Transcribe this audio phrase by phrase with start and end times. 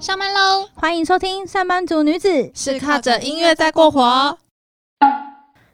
[0.00, 0.68] 上班喽！
[0.74, 4.36] 欢迎收听《上班族女子》，是靠着音乐在过活。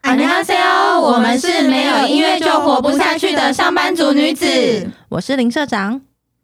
[0.03, 4.89] 안녕하세요，我们是没有音乐就活不下去的上班族女子。
[5.09, 6.01] 我是林社长，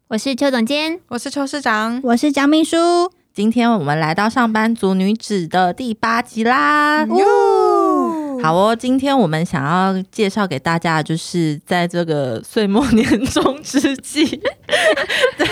[0.09, 3.11] 我是邱总监，我是邱市长，我是蒋秘书。
[3.33, 7.05] 今天我们来到上班族女子的第八集啦。
[7.05, 14.41] 哦，好哦，今天我们想要介绍给大家，的就是在这个岁末年终之际，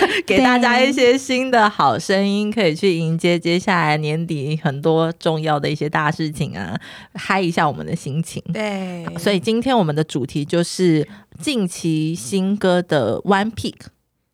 [0.25, 6.79] 给大家一些新的好声音，可以去迎接接下来年底很多重要的一些大事情啊，
[7.13, 8.41] 嗨一下我们的心情。
[8.53, 11.07] 对，所以今天我们的主题就是
[11.39, 13.75] 近期新歌的 One Pick。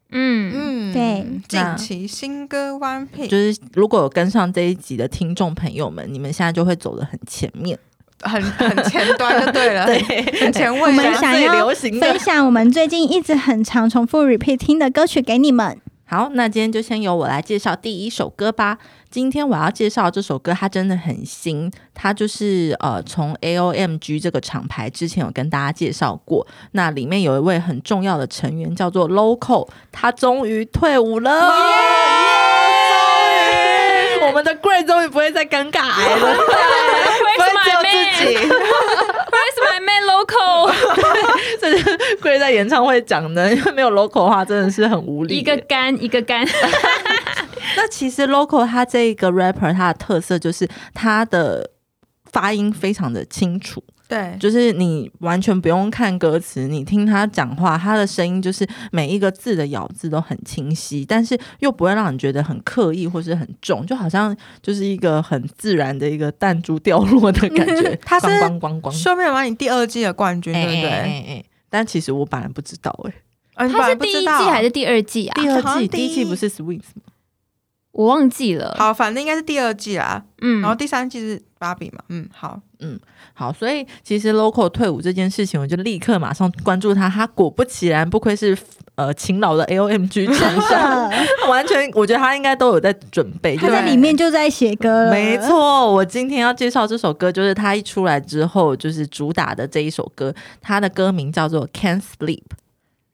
[0.09, 1.25] 嗯，嗯对。
[1.49, 7.77] 近期新歌 One Piece 就是如果有跟上这一集的听众朋友们，你们现在就会走得很前面，
[8.21, 9.99] 很很前端就对了， 对，
[10.41, 10.81] 很前卫。
[10.81, 12.19] 我们现在最想要流行分。
[12.19, 15.79] 享我们最近一直很常重复 repeat 听的歌曲给你们。
[16.09, 18.77] 好，那今天就先由我来介绍第一首歌吧。
[19.09, 31.51] 今天我要介绍这首歌，它真的很新，它就是呃从 A O M G 这个厂牌之前有跟大家介绍过，那里面有一位很重要的成员叫做 Local，他终于退伍了。
[34.25, 36.35] 我们的 Gray 终于不会再尴尬癌了，
[38.15, 38.35] 自己。
[38.37, 40.71] Where's my man local？
[41.61, 45.37] 这是贵在演唱会讲的，因为没有 local 的话，真的是很无力。
[45.37, 46.45] 一个干一个干，
[47.75, 51.69] 那其实 local 他这个 rapper 他的特色就是他的
[52.31, 67.99] 发音非常的清楚，对，就是你完全不用看歌词，你听他讲话，他的声音就是每一个字的咬字都很清晰，但是又不会让你觉得很刻意或是很重，就好像就是一个很自然的一个弹珠掉落的感觉。
[68.03, 70.89] 他是咣咣咣咣，说明了你第二季的冠军，对不哎对？
[70.89, 72.97] 哎哎但其实我本来不知道
[73.55, 75.41] 哎、他是第一季还是第二季啊？
[75.41, 77.01] 第二季第一第一季不是 Swings 吗？
[77.97, 78.75] 我忘记了。
[78.77, 80.23] 好，反正应该是第二季啦。
[80.39, 82.99] 嗯然后第三季是芭比嘛，嗯，好，嗯
[83.33, 87.09] 好，所以其实 local 退伍这件事情，我就立刻马上关注他。
[87.09, 88.55] 他果不其然，不愧是
[88.93, 93.55] 呃勤劳的 O M G 成员， 完全我觉得他应该都有在准备。
[93.57, 95.35] 他在就是里面就在写歌了，没。
[95.39, 102.43] 错，我今天要介绍这首歌，就是他一出来之后，就是主打的这一首歌，他的歌名叫做 Can't Sleep，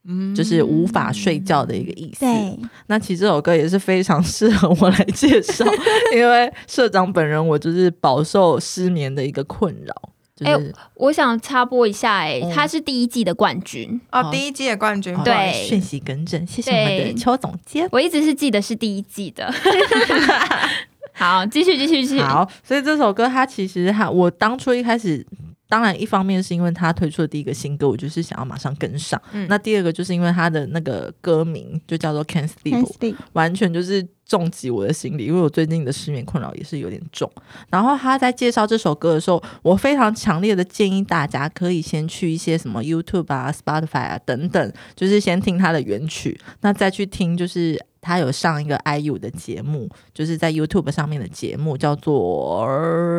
[0.06, 2.20] 嗯，就是无法睡觉的一个意思。
[2.20, 5.64] 对，那其实这首歌也是非常适合我来介绍，
[6.14, 9.94] 因为社长本人我就是饱受失眠的一个困扰，
[10.36, 17.88] 就是、哎我想插播一下、哎、嗯他是第一季的冠军，哦，第一季的冠军，好对讯息更正，谢谢我们的邱总监。
[17.90, 19.52] 我一直是记得是第一季的。
[21.16, 22.20] 好，继续继续继续。
[22.20, 25.26] 好，所以这首歌它其实哈，我当初一开始。
[25.74, 29.20] 当然，一方面是因为他推出的第一个新歌，我就是想要马上跟上。
[29.32, 37.28] 嗯那第二个就是因为他的那个歌名就叫做《Can't，sleep 完全就是重击我的心里，因为我最近的失眠困扰也是有点重。
[37.70, 47.84] 然后他在介绍这首歌的时候，我非常强烈的建议大家可以先去一些什么 YouTube 啊、Spotify 啊等等，就是先听他的原曲，那再去听就是。
[48.06, 53.13] 他有上一个 IU 的节目，就是在 YouTube 上面的节目，叫做呃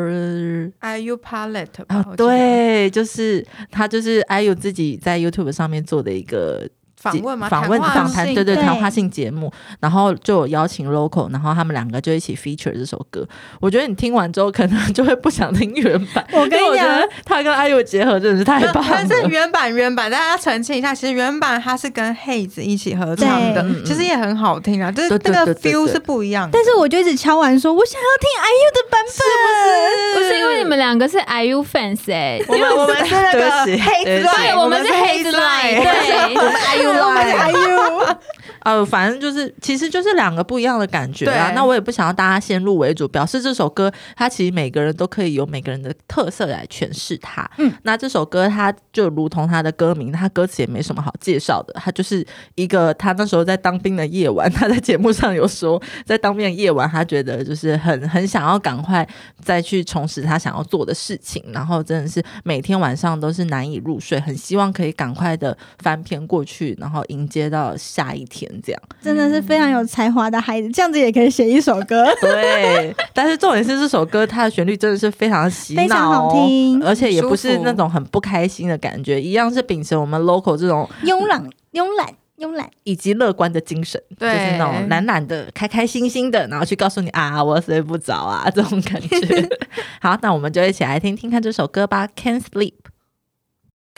[1.00, 6.68] IU Palette 吧，啊，对，就是他就是 IU 自己在 YouTube 上面做的一个
[7.12, 7.50] 访问吗？
[7.50, 13.26] 访问访谈，对对，对谈话性节目，然后就有邀请 local，然后他们两个就一起 feature 这首歌。
[13.60, 16.26] 我觉得你听完之后，可能就会不想听原版。
[16.34, 18.90] 我跟你讲因为我觉得他跟 IU 结合真的是太棒了。
[18.92, 26.52] 但是原版原版，大家澄清一下，其实原版它是跟 Haze 一起合唱的其实也很好听啊，就是那个 feel 是不一样的。
[26.54, 37.54] 但是我就一直敲完说，我想要听 IU 的版本，不是因为你们两个是 IU fans 哎、因为我们是那个对不起对我们是 Haze Line，对，我们 IU 我们是 Line。
[37.54, 38.18] IU。
[38.66, 41.52] 呃，反正就是，其实就是两个不一样的感觉啊。
[41.54, 47.48] 那我也不想要大家先入为主，表示这首歌它其实每个人都可以有每个人的特色来诠释它。
[47.60, 59.08] 嗯，那这首歌它就如同它的歌名，它歌词也没什么好介绍的，它就是一个他那时候在当兵的夜晚，他在节目上有说，在当兵的夜晚，他觉得就是很很想要赶快
[59.44, 68.82] 再去重拾他想要做的事情，然后真的是每天晚上都是难以入睡，很希望可以赶快的翻篇过去，然后迎接到下一天这样。
[69.02, 72.06] 真的是非常有才华的孩子，这样子也可以写一首歌。
[72.22, 81.42] 对，但是重点是这首歌它的旋律真的是非常洗脑、哦，非常好听而且也不是那种很不开心的感觉，一样是秉承我们 local 这种慵懒，
[81.74, 82.08] 慵懒，
[82.38, 82.70] 慵懒。
[82.84, 89.50] 以及乐观的精神，对就是那种懒懒的、开开心心的，然后去告诉你啊，我睡不着啊，这种感觉。
[90.02, 92.74] 好，那我们就一起来听听看这首歌吧，《Can't Sleep》。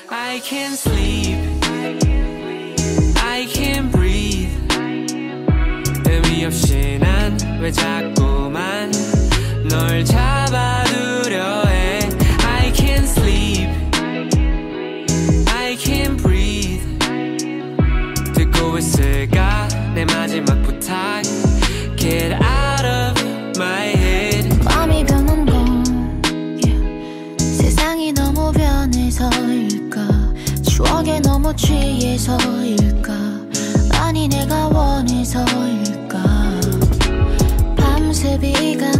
[0.10, 1.36] I can't sleep.
[3.16, 3.97] I can't breathe.
[3.97, 3.97] 의미
[6.48, 8.90] 없이 난 왜 자꾸만
[9.70, 12.00] 널 잡아두려 해?
[12.46, 13.68] I can't sleep.
[15.54, 16.86] I can't breathe.
[18.34, 19.68] 듣고 있을까?
[19.94, 21.22] 내 마지막 부탁.
[21.98, 23.22] Get out of
[23.58, 24.64] my head.
[24.64, 25.84] 마음이 변한 건
[26.64, 27.44] yeah.
[27.44, 30.08] 세상이 너무 변해서일까?
[30.64, 33.14] 추억에 너무 취해서일까?
[34.00, 36.07] 아니 내가 원해서일까
[38.18, 38.97] to be gone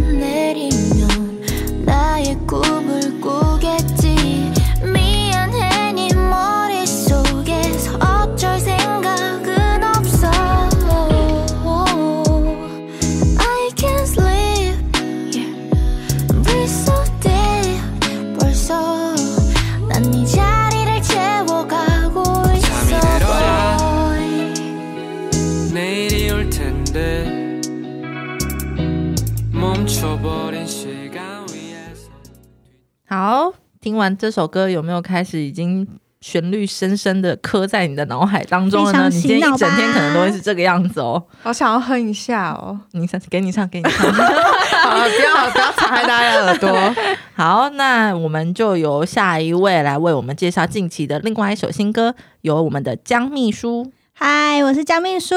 [33.88, 35.88] 听完这首歌，有没有开始已经
[36.20, 39.08] 旋律深深的刻在你的脑海当中了呢？
[39.08, 41.24] 你今天一整天可能都会是这个样子哦。
[41.42, 42.78] 好想要哼一下哦！
[42.92, 44.12] 你唱，给你唱，给你唱。
[44.12, 46.94] 好了，不要不要残害大家的耳朵。
[47.32, 53.90] 好，那我们就由下一位来为我们介绍近期的另外一首新歌，由我们的江秘书。
[54.12, 55.34] 嗨，我是江秘书。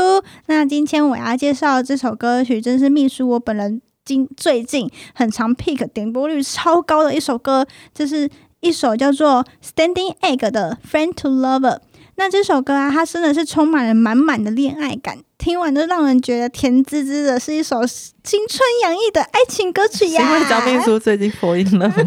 [0.48, 11.76] 那今天我要介绍的这首歌曲，真是秘书我本人今最近很常 pick 点播率超高的一首歌，这是一首叫做《Standing Egg》的《Friend to Lover》。
[12.16, 20.22] 那这首歌啊，它真的是充满了满满的恋爱感，听完都让人觉得甜滋滋的，是一首青春洋溢的爱情歌曲是呀。
[20.22, 21.96] 因为江秘书最近破音了吗？
[21.96, 22.04] 不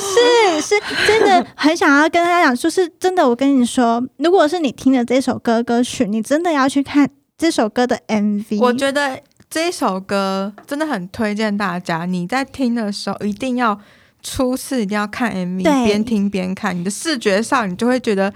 [0.00, 0.74] 是，是
[1.06, 8.58] 真的很想要跟大家讲，就是真的，我跟你说，如果是你听了这首歌歌曲，你真的要去看这首歌的 MV。
[8.58, 13.80] 我觉得这一首歌真的很推荐大家，你在听的时候一定要
[14.22, 18.32] 初次一定要看 MV，边听边看，你的视觉上你就会觉得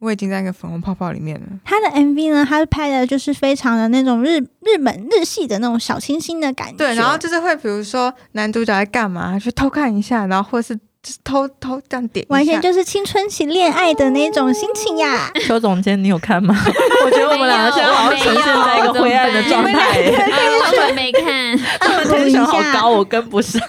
[0.00, 1.46] 我已经在一个粉红泡泡里面了。
[1.64, 6.76] 他的 MV 呢，他是拍的就是非常的那种日日本日系的那种小清新的感觉。
[6.76, 15.30] 对，然后就是会比如说男主角在干嘛，去偷看一下，然后或是就是偷偷这样点，完全就是青春期恋爱的那种心情呀。
[15.46, 16.54] 邱总监，你有看吗？
[17.04, 21.58] 我觉得我们两个现在好像呈现在一个灰暗的状态耶，完全没看。
[21.80, 23.60] 他们天选好高，我跟不上。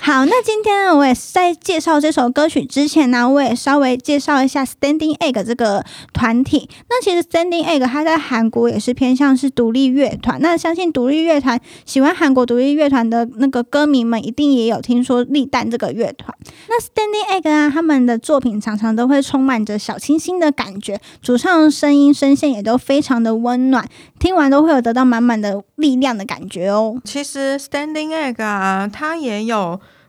[0.00, 6.68] 好，那今天呢，我也是在介绍这首歌曲之前呢，我也稍微介绍一下 Standing Egg 这个团体。
[6.88, 10.40] 那其实 Standing Egg 它在韩国也是偏向是独立乐团。
[10.40, 16.32] 那相信独立乐团喜欢韩国独立乐团的那个歌迷们，一定也有听说立蛋这个乐团。
[16.68, 23.86] 那 Standing Egg 啊，他们的作品常常都会充满着小清新的感觉，主唱声音声线也都非常的温暖，
[24.18, 26.96] 听完都会有得到满满的力量的感觉哦。
[27.04, 29.65] 其实 Standing Egg 啊，它也有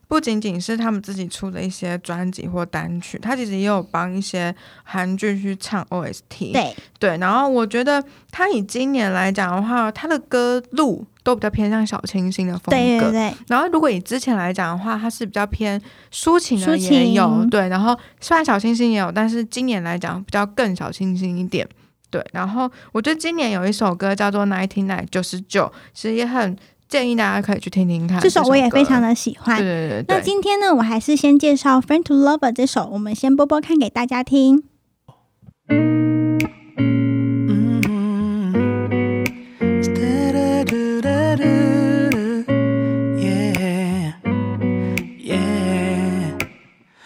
[0.07, 6.53] 不仅仅是他们自己出的一些专辑或单曲，他其实也有帮一些韩剧去唱 OST。
[6.53, 8.01] 对，对，然后我觉得
[8.31, 12.71] 他以今年来讲的话，他的歌路都比较偏向小清新的风格。
[12.71, 21.67] 对对对，然后如果以之前来讲的话，他是比较偏抒情的也有，对，然后虽然小清新也有，但是今年来讲比较更小清新一点。
[22.09, 26.55] 对，然后我觉得今年有一首歌叫做《Ninety Nine》九十九，其实也很
[26.88, 28.20] 建议大家可以去听听看。
[28.20, 29.56] 这首我也非常的的喜欢。
[29.58, 30.22] 对对对那对。
[30.22, 34.64] 今天呢，我还是先介绍《Friend to Lover》这首，我们先播播看给大家听。
[43.18, 44.14] Yeah,
[45.18, 46.38] yeah.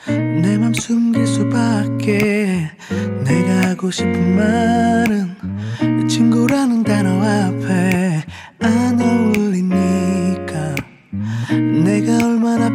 [0.08, 2.70] 내 맘 숨길 수밖에
[3.24, 5.36] 내가 하고 싶은 말은
[6.08, 7.59] 친구라는 단어 앞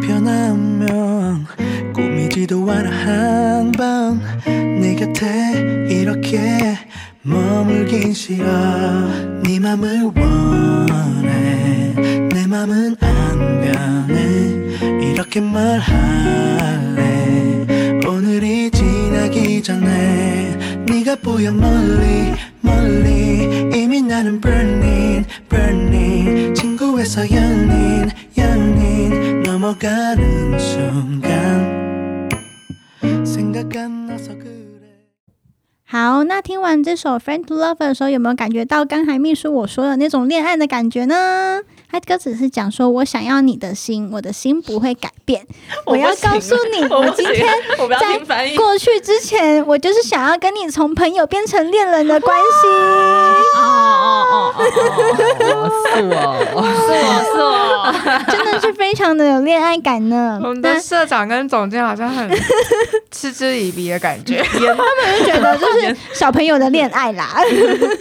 [0.06, 1.46] 편하면
[1.92, 4.20] 꾸미지도 않아 한밤
[4.80, 6.76] 네 곁에 이렇게
[7.26, 8.46] 머물긴 싫어.
[9.42, 11.92] 네 맘을 원해.
[12.32, 15.10] 내 맘은 안 변해.
[15.10, 16.86] 이렇게 말할래.
[18.06, 23.72] 오늘이 지나기 전에 네가 보여 멀리 멀리.
[23.74, 26.54] 이미 나는 burning burning.
[26.54, 28.08] 친구에서 연인
[28.38, 29.35] 연인
[35.88, 41.62] 好，那听完这首《Friend to Lover》的时候，有没有感觉到刚才秘书我说的那种恋爱的感觉呢？
[41.90, 45.44] 它歌词是讲说我想要你的心，我的心不会改变。
[45.86, 47.46] 我要告诉你， 我今天
[48.26, 52.68] 在过去之前，我就是想要跟你从朋友变成恋人的关系。
[53.56, 54.62] 哦哦哦哦，
[55.86, 56.14] 是哦
[56.52, 57.65] 是哦是哦。
[58.28, 60.38] 真的是非常的有恋爱感呢。
[60.44, 62.28] 我们的社长跟总监好像很
[63.10, 64.42] 嗤之以鼻的感觉。
[64.42, 67.36] 他们就觉得就是小朋友的恋爱啦。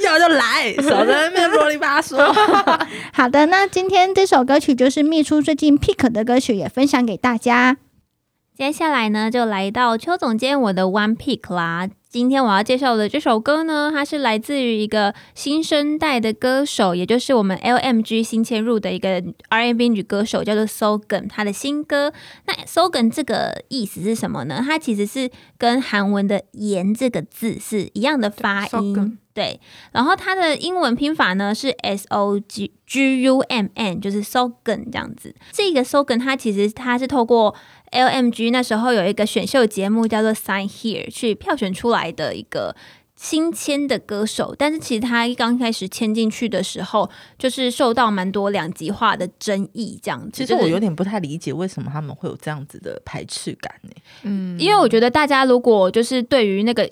[0.03, 2.17] 要就来，少在那边啰里吧嗦。
[3.13, 7.77] 好的，那今天这首歌曲就是秘书最近 pick 的歌曲，也分享给大家。
[8.55, 11.89] 接下来呢，就来到邱总监我的 One Pick 啦。
[12.07, 21.27] 今天我要介绍的这首歌呢，它是来自于一个新生代的歌手，也就是我们 LMG 新迁入的一个 R&B 女歌手，叫做 Sogan。
[21.27, 22.13] 她的新歌，
[22.45, 24.63] 那 Sogan 这个意思是什么呢？
[24.65, 29.19] 它其实是跟韩文的“言”这个字是一样的发音。
[29.35, 29.59] 对，
[29.91, 35.35] 然后它的英文拼法呢是 S O G G U M N，就是 Sogan 这样子。
[35.51, 37.53] 这个 Sogan 它其实它是透过
[37.91, 42.77] LMG 那时候有一个选秀节目叫做 Sign Here 去票选出来的一个
[43.17, 50.45] 新签的歌手，但是其实他刚开始签进去的时候，就是受到蛮多两极化的争议，这样子。
[50.45, 53.91] 其实我有点不太理解为什么他们会有这样子的排斥感呢？
[54.23, 56.89] 嗯，因为我觉得大家如果就是对于那个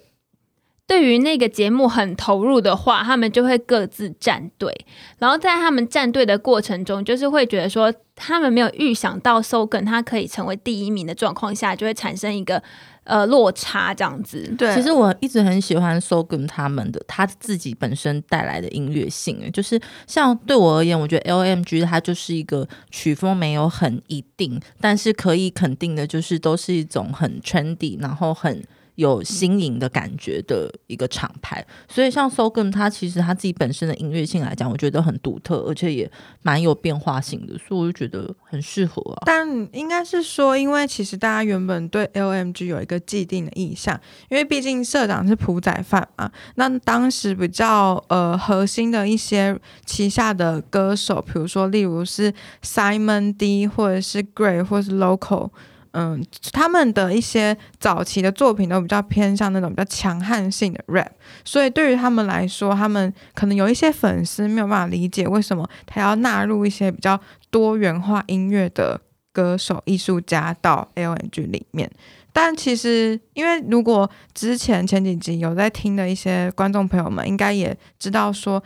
[0.85, 4.85] 对于那个节目很投入的话，他们就会各自站队，
[5.17, 12.61] 然后在他们站队的过程中，就是会觉得说他们没有预想到 Sogan 他可以成为第一名的状况下，就会产生一个
[13.05, 14.53] 呃落差这样子。
[14.57, 28.61] 对，其实我一直很喜欢 Sogan 他们的他自己本身带来的音乐性，就是像对我而言，我觉得 LMG 它就是一个曲风没有很一定，但是可以肯定的就是都是一种很 trendy，然后很。
[28.95, 36.09] 有新颖的感觉的一个厂牌，所以像 Sogun 它其实它自己本身的音乐性来讲，我觉得很独特，而且也
[36.43, 39.23] 蛮有变化性的，所以我就觉得很适合啊。
[39.25, 46.31] 但应该是说，因为其实大家原本对 LMG 有一个既定的印象，因为毕竟社长是朴仔范嘛。
[46.55, 52.31] 那当时比较呃核心的一些旗下的歌手，比如说例如是
[52.63, 55.49] Simon D 或者是 Gray 或者是 Local。
[55.93, 61.09] 嗯，他们的一些早期的作品都比较偏向那种比较强悍性的 rap，
[61.45, 67.19] 所以对于他们来说，他们可能有一些粉丝没有办法理解为什么他要纳入一些比较
[67.51, 68.99] 多元化音乐的
[69.31, 71.89] 歌手、艺术家到 LNG 里面。
[72.35, 78.63] 但其实，因为如果之前前几集有在听的一些观众朋友们，应该也知道说，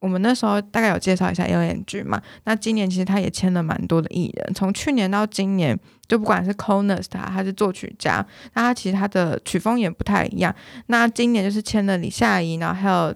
[0.00, 2.22] 我们那时候大概有介绍一下 LNG 嘛。
[2.44, 8.24] 那今年其实他也签了蛮多的艺人，从去年到今年，就不管是 Conus 他他是作曲家，
[8.54, 10.54] 那他其实他的曲风也不太一样。
[10.86, 13.14] 那今年就是签了李夏怡，然后还有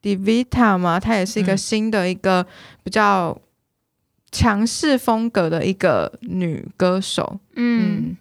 [0.00, 2.46] Divita 嘛，她也是一个嗯新的一个
[2.84, 3.36] 比较
[4.30, 7.40] 强势风格的一个女歌手。
[7.56, 8.16] 嗯，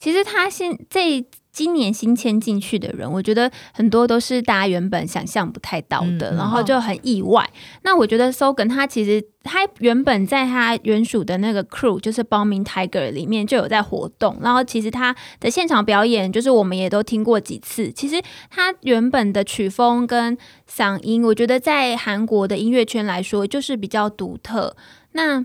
[0.00, 1.24] 其实他现这
[1.54, 7.48] 今年新签进去的人，我觉得很多都是大家原本想象不太到的，嗯嗯然后就很意外。
[7.82, 17.92] 那我觉得 Sogan 他其实他原本在他原属的那个 crew 就是 Bombing Tiger 里面就有在活动，然后其实他的现场表演就是我们也都听过几次。
[17.92, 18.20] 其实
[18.50, 20.36] 他原本的曲风跟
[20.68, 24.76] 嗓音，我觉得在韩国的音乐圈来说就是比较独特。
[25.12, 25.44] 那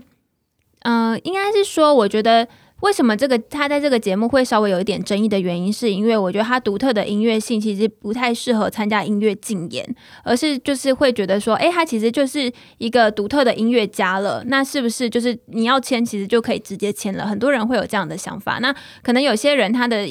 [0.80, 2.48] 呃，应该是说，我觉得
[2.80, 9.94] 为什么这个他在这个节目会稍微有一点争议的原因，是因为我觉得他独特的音乐性其实不太适合参加音乐竞演，
[10.24, 17.26] 而是就是会觉得说，诶，他其实就是一个独特的音乐家了，那是不是就是你要签，其实就可以直接签了？
[17.26, 18.58] 很多人会有这样的想法。
[18.60, 20.06] 那可能有些人他的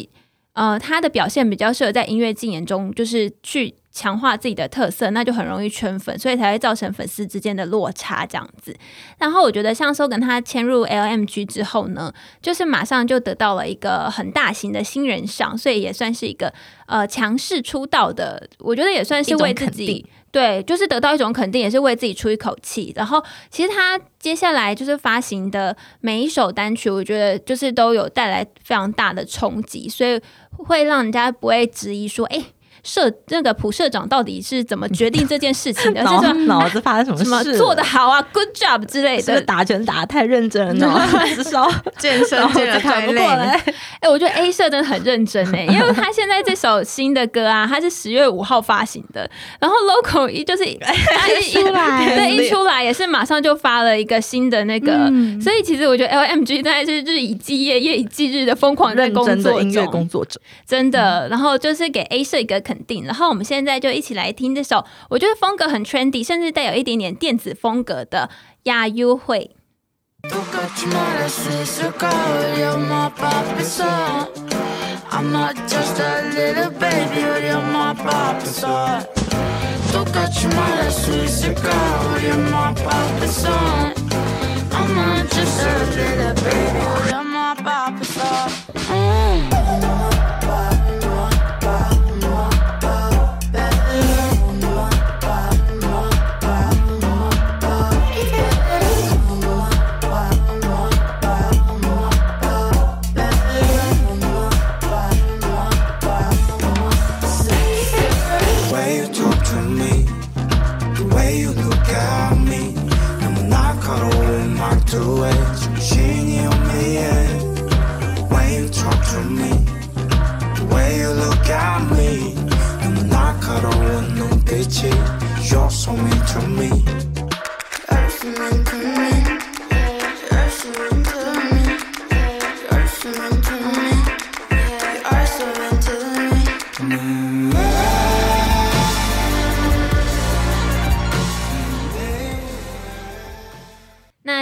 [0.54, 3.76] 呃他的表现比较适合在音乐竞演中，就是去。
[3.92, 8.76] 强化自己的特色，那就很容易圈粉，所以才会造成粉丝之间的落差这样子。
[9.18, 16.54] 然后我觉得像 Sogan 他迁入 LMG 之后呢，就是马上就得到了一个很大型的新人赏，所以也算是一个
[16.86, 22.94] 呃强势出道的，我觉得也算是为自己对，就是得到一种肯定，也是为自己出一口气。
[22.96, 32.46] 然后其实他接下来就是发行的每一首单曲，我觉得就是都有带来非常大的冲击，所以会让人家不会质疑说，哎。
[32.84, 36.00] 社那个普社长到底是怎么决定这件事情的？
[36.02, 37.58] 是脑说脑子发生什什么么事了？
[37.58, 39.42] 做的好啊，good job 之类的是是。
[39.42, 43.44] 打拳打的太认真了， 脑子烧， 健身健得太累了，
[44.00, 60.40] 哎、我觉得 A 社真的很认真哎，因为他现在这首新的歌啊，他是十月五号发行的，然后 local 一就是他一出来对，一出来也是马上就发了一个新的那个，嗯所以其实我觉得 LMG 真的是日以继夜、夜以继日的疯狂在认工作真的音乐，工作者。
[60.68, 61.28] 真的。
[61.30, 63.04] 然后就是给 A 社一个肯定。
[63.04, 68.30] 然后我们现在就一起来听这首我觉得风格很 trendy 甚至带有一点点电子风格的
[68.64, 69.56] 亚优惠。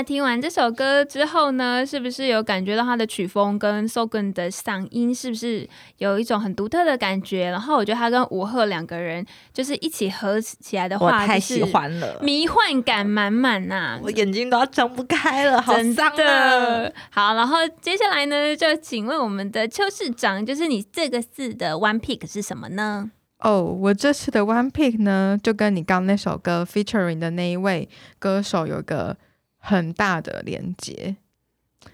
[0.08, 7.50] 听完这首歌之后呢，是不是有感觉到他的曲风跟 Sogan 的嗓音是不是有一种很独特的感觉？
[7.50, 16.16] 然后我觉得他跟吴赫两个人就是一起合起来的我话，太喜就是欢了，迷幻感满满呐、我眼睛都要睁不开了，好脏啊！
[16.16, 23.12] 的好，然后接下来呢，就请问我们的邱市长，就是你这个字的 one pick 是什么呢？
[23.40, 27.88] 哦，我这次的 One Pick 呢，就跟你刚那首歌 featuring 的那一位
[28.18, 29.16] 歌手有个
[29.68, 31.16] 很大的连接。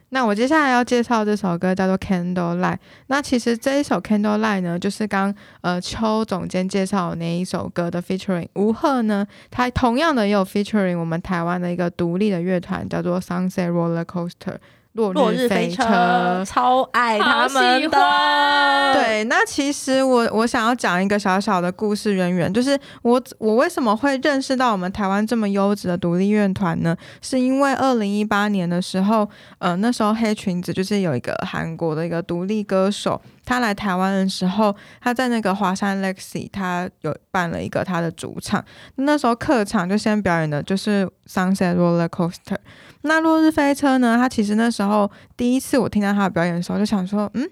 [0.10, 2.76] 那我接下来要介绍这首歌叫做《Candlelight》。
[3.08, 14.58] 那其实这一首《Candlelight》呢，就是刚呃邱总监介绍的那一首歌的 featuring 吴赫呢，他同样的也有 featuring 我们台湾的一个独立的乐团叫做 Sunset Roller Coaster
[14.94, 18.00] 落落日飞飞车，超爱他们喜的。
[18.00, 26.96] 欢对，那其实我我想要讲一个小小的故事渊源，就是我我为什么会认识到我们台湾这么优质的独立乐团呢？
[27.22, 38.64] 是因为二零一八年的时候，呃，那时候黑裙子就是有一个韩国的一个独立歌手，他来台湾的时候，他在那个华山 Lexi，他有办了一个他的主场，
[38.96, 42.58] 那时候客场就先表演的就是 Sunset Roller Coaster。
[43.02, 44.16] 那落日飞车呢？
[44.18, 47.50] 他其实那时候第一次我听到他的表演的时候，就想说，嗯，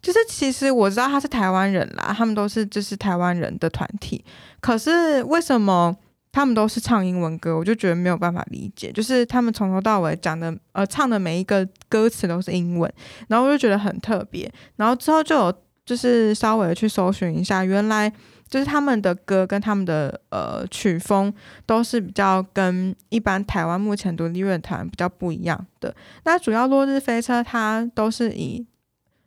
[0.00, 4.24] 就是其实我知道他是台湾人啦，他们都是就是台湾人的团体，
[4.60, 5.96] 可是为什么
[6.38, 7.56] 他们都是唱英文歌？
[7.56, 12.92] 我就觉得没有办法理解，就是他们从头到尾讲的呃唱的每一个歌词都是英文，
[13.26, 15.52] 然后我就觉得很特别，然后之后就有
[15.84, 18.12] 就是稍微去搜寻一下，原来。
[18.50, 21.30] 就是他们的歌跟他们的呃曲风
[21.66, 25.94] 都是比较跟一般台湾目前独立乐团比较不一样的。
[26.24, 28.66] 那主要落日飞车它都是以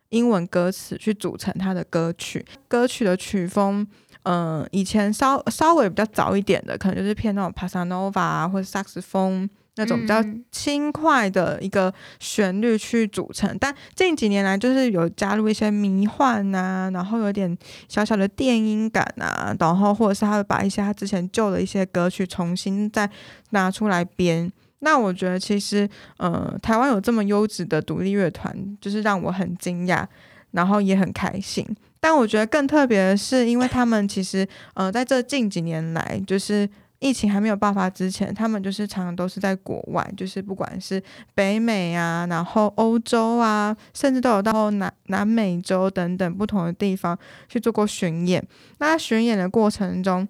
[0.08, 3.86] 英文歌词去组成它的歌曲，歌曲的曲风，
[4.24, 13.56] 嗯、以前稍稍微比较早一点的，可能就是偏那种 Passa Nova 啊，或者萨克斯风那种比较嗯轻快的一个旋律去组成。
[13.58, 17.56] 但近几年来，就是有加入一些迷幻啊，然后有点
[17.88, 23.10] 小小的电音感啊，然后或者是他会把一些他之前旧的一些歌曲重新再
[23.50, 24.52] 拿出来编。
[24.84, 30.04] 那我觉得其实，呃，台湾有这么优质的独立乐团，就是让我很惊讶，
[30.50, 31.64] 然后也很开心。
[32.04, 41.00] 但我觉得更特别的是，因为他们其实，呃，在这近几年来，就是疫情还没有爆发之前，他们就是常常都是在国外，就是不管是
[41.32, 47.16] 北美啊，然后欧洲啊，甚至都有到南南美洲等等不同的地方
[47.48, 48.44] 去做过巡演。
[48.78, 50.26] 那巡演的过程中，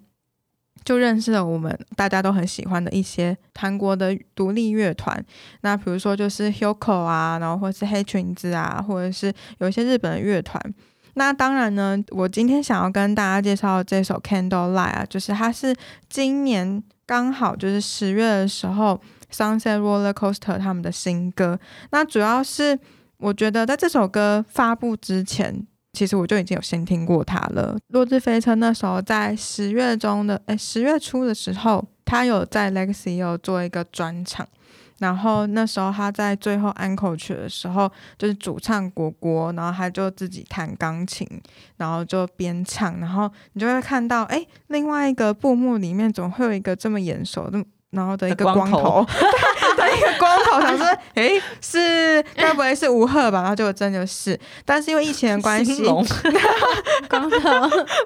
[0.84, 5.24] 就认识了我们大家都很喜欢的一些韩国的独立乐团，
[5.62, 10.62] 那比如说就是 Hyuko 啊，然后或是黑裙子啊，或者是有一些日本的乐团。
[11.14, 15.74] 那当然呢，我今天想要跟大家介绍的这首 Candlelight 啊，就是它是
[16.08, 21.58] 今年刚好就是十月的时候，Sunset Roller Coaster 他们的新歌。
[21.90, 22.78] 那主要是
[23.18, 27.76] 我觉得在这首歌发布之前，其实我就已经有先听过它了。
[27.88, 34.48] 落日飞车那时候在十月中的，哎，十月初的时候，他有在 Legacy 有做一个专场。
[35.02, 41.26] 然后那时候他在最后安口曲的时候，就是主唱果果，然后他就自己弹钢琴，
[41.76, 53.40] 然后就边唱，然后你就会看到，哎，另外一个布幕里面总会有一个这么眼熟的，然后的一个的光光头，对 的一个光头，想说，诶，是该不会是吴赫吧？
[53.40, 55.84] 然后结果真的是，但是因为疫情的关系
[57.08, 57.38] 光头，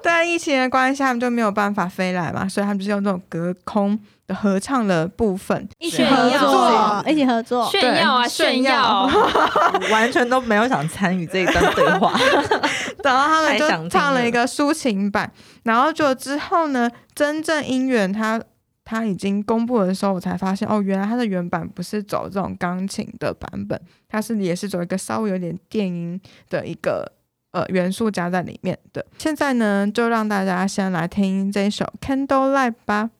[0.02, 5.68] 对疫情的关系，他们就没有办法飞来嘛，所以他们就是用这种隔空的合唱的部分。
[5.79, 7.68] 一起合作，一起合作。
[7.70, 9.11] 炫耀啊炫炫耀耀！
[9.92, 12.12] 完全都没有想参与这一段对话。
[13.05, 15.31] 然后他们就唱了了一个抒情版，
[15.62, 18.40] 然后就之后呢，真正音源它
[18.87, 26.18] 它已经公布的时候，我才发现哦，原来它的原版不是走这种钢琴的版本，它是也是走一个稍微有点电音
[26.49, 27.12] 的一个
[27.51, 29.05] 呃元素加在里面的。
[29.18, 33.11] 现在呢，就让大家先来听这一首《Candlelight》吧。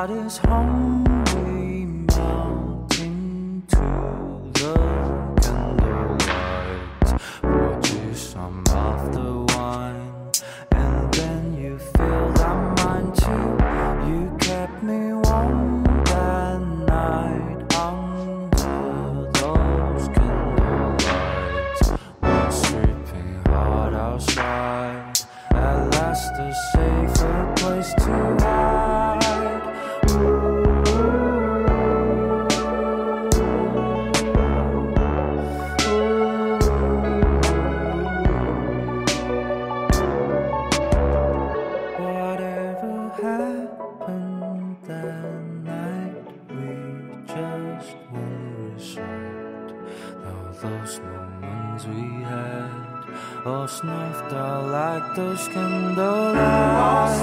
[0.00, 1.09] God is home.
[50.61, 52.69] those moments we had,
[53.45, 57.21] all snuffed out like those candlelights.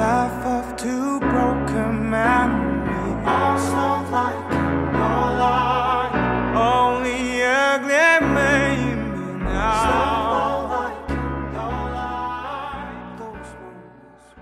[0.00, 3.26] Laugh off two broken memories.
[3.26, 6.12] Also like candlelight.
[6.56, 10.64] Only a glimmer in me now.
[10.72, 12.88] like candlelight.
[13.18, 14.32] Those moments.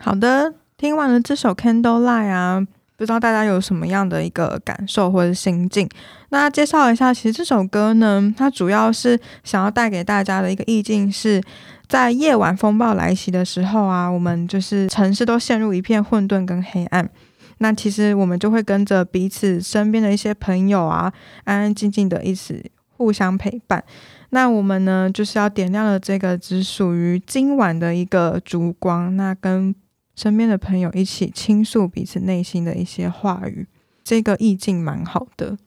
[0.00, 2.66] 好的，听完了这首《Candlelight》啊，
[3.03, 5.89] 不知道大家有什么样的一个感受或者心境？
[6.29, 11.43] 那介绍一下，其实这首歌呢，它主要是想要带给大家的一个意境是，
[11.87, 17.09] 在夜晚风暴来袭的时候啊，我们就是城市都陷入一片混沌跟黑暗。
[17.57, 21.11] 那其实我们就会跟着彼此身边的一些朋友啊，
[21.43, 23.83] 安安静静的一起互相陪伴。
[24.29, 29.75] 那我们呢，就是要点亮了这个只属于今晚的一个烛光，那跟
[30.15, 33.65] 身边的朋友一起倾诉彼此内心的一些话语，
[34.03, 35.57] 这个意境蛮好的。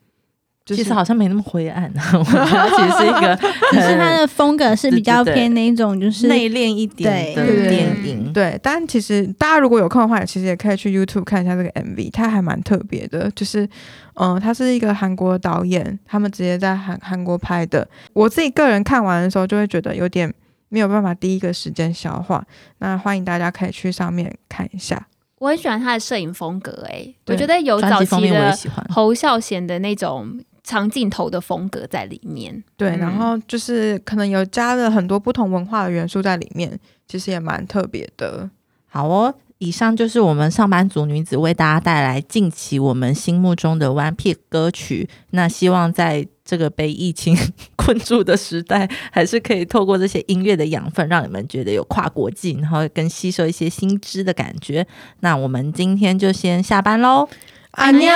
[0.64, 3.36] 就是其实好像没那么灰暗啊， 我觉得其实是一个
[3.70, 8.32] 只是他的风格是比较偏那一种，就是内敛一点的电影。
[8.32, 13.30] 对，但其实大家如果有空的话，其实也可以去 YouTube 看一下这个 MV，它还蛮特别的。
[13.36, 13.68] 就是，
[14.14, 17.86] 嗯、他是一个韩国导演，他们直接在韩韩国拍的。
[18.12, 20.34] 我自己个人看完的时候，就会觉得有点
[20.68, 22.44] 没有办法第一个时间消化。
[22.78, 25.06] 那欢迎大家可以去上面看一下。
[25.38, 28.84] 我很喜欢他的摄影风格、欸，我对觉得有早期的面我喜欢。
[28.88, 32.64] 侯孝贤的那种长镜头的风格在里面。
[32.76, 38.48] 对，嗯然后就是可能有加了很多不同文化的元素在里面，其实也蛮特别的。
[38.86, 45.06] 好哦，以上就是我们上班族女子为大家带来近期我们心目中的 One Pick 歌曲。
[45.30, 47.37] 那希望在这个被疫情
[47.75, 54.85] 困住的时代，还是可以透过这些音乐的养分，让你们觉得有跨国际，然后跟吸收一些新知的感觉。
[55.21, 57.27] 那我们今天就先下班喽。
[57.71, 58.11] 安妞。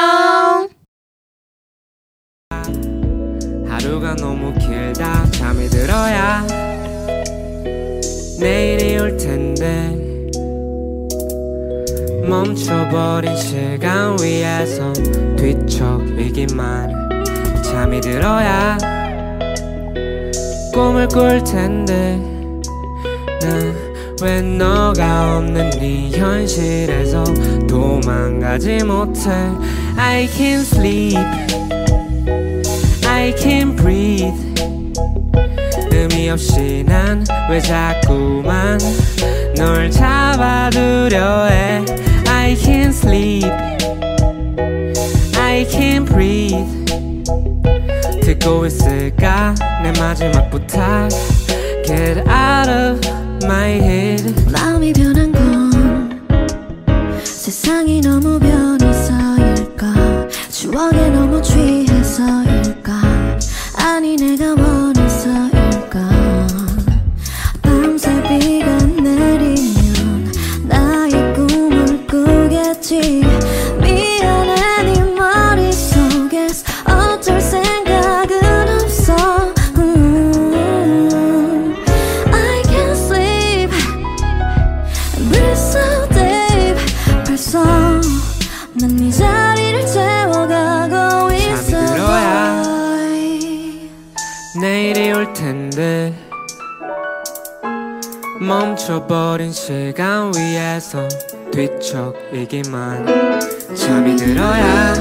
[3.67, 6.45] 하루가 너무 길다 잠이 들어야
[8.39, 9.91] 내일이 올 텐데
[12.27, 14.93] 멈춰버린 시간 위에서
[15.35, 17.08] 뒤척이기만 해.
[17.70, 18.76] 잠이 들어야
[20.72, 22.18] 꿈을 꿀 텐데
[23.40, 23.90] 난
[24.22, 27.24] 왜 너가 없는 네 현실에서
[27.66, 29.30] 도망가지 못해
[29.96, 31.16] I can't sleep
[33.08, 34.34] I can't breathe
[35.90, 38.78] 의미 없이 난 왜 자꾸만
[39.56, 41.82] 널 잡아두려 해
[42.28, 43.50] I can't sleep
[45.38, 46.79] I can't breathe
[48.22, 49.54] 듣고 있을까?
[49.82, 51.08] 내 마지막 부탁
[51.84, 53.00] Get out of
[53.44, 54.52] my head.
[54.52, 56.20] 마음이 변한 건
[57.24, 60.28] 세상이 너무 변해서일까?
[60.50, 61.89] 추억에 너무 취해
[98.90, 101.06] 멈춰버린 시간 위에서
[101.52, 103.06] 뒤척이기만.
[103.76, 104.94] 잠이 들어야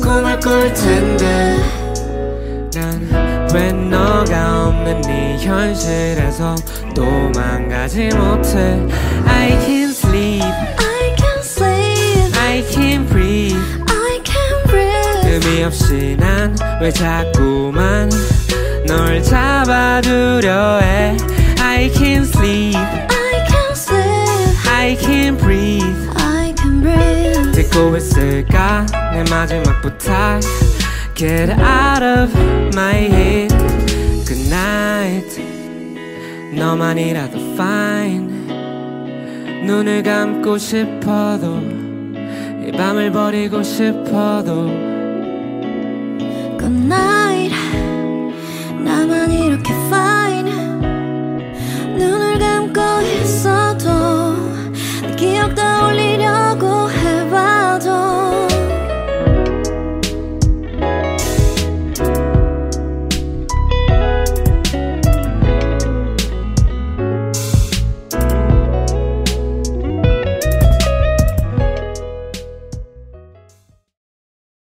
[0.00, 1.56] 꿈을 꿀 텐데.
[2.74, 6.54] 난 왜 너가 없는 이 현실에서
[6.94, 8.78] 도망가지 못해?
[9.26, 10.42] I can't sleep.
[10.44, 12.38] I can't sleep.
[12.38, 13.58] I can't breathe.
[13.88, 15.28] I can't breathe.
[15.28, 18.10] 의미 없이 난 왜 자꾸만
[18.86, 21.16] 널 잡아두려 해
[21.76, 22.74] I can sleep.
[22.74, 24.66] I can sleep.
[24.66, 25.84] I can breathe.
[26.16, 27.52] I can breathe.
[27.52, 30.40] 듣고 있을까 내 마지막 부탁.
[31.14, 32.34] Get out of
[32.74, 33.54] my head.
[34.24, 35.38] Good night.
[36.56, 38.46] 너만이라도 fine.
[39.66, 41.60] 눈을 감고 싶어도
[42.66, 44.68] 이 밤을 버리고 싶어도
[46.58, 47.54] Good night.
[48.82, 50.65] 나만 이렇게 fine.